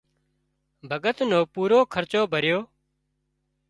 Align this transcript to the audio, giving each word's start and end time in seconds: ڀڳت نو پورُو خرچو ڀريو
ڀڳت 0.89 1.17
نو 1.29 1.39
پورُو 1.53 1.79
خرچو 1.93 2.21
ڀريو 2.33 2.59